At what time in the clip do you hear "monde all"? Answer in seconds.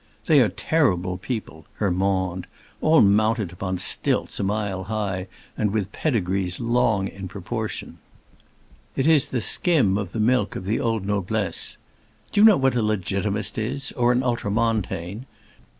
1.91-3.01